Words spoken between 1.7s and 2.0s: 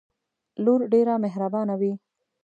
وی